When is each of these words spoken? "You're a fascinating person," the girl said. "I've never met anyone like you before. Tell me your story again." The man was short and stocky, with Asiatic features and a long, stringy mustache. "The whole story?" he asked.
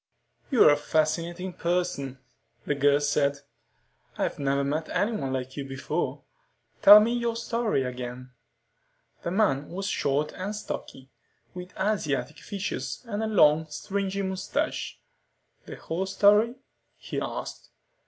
"You're 0.49 0.71
a 0.71 0.77
fascinating 0.77 1.53
person," 1.53 2.17
the 2.65 2.73
girl 2.73 2.99
said. 2.99 3.41
"I've 4.17 4.39
never 4.39 4.63
met 4.63 4.89
anyone 4.89 5.31
like 5.31 5.55
you 5.55 5.63
before. 5.63 6.23
Tell 6.81 6.99
me 6.99 7.13
your 7.13 7.35
story 7.35 7.83
again." 7.83 8.31
The 9.21 9.29
man 9.29 9.69
was 9.69 9.85
short 9.85 10.31
and 10.33 10.55
stocky, 10.55 11.11
with 11.53 11.77
Asiatic 11.79 12.39
features 12.39 13.05
and 13.07 13.21
a 13.21 13.27
long, 13.27 13.67
stringy 13.69 14.23
mustache. 14.23 14.99
"The 15.67 15.75
whole 15.75 16.07
story?" 16.07 16.55
he 16.97 17.21
asked. 17.21 17.69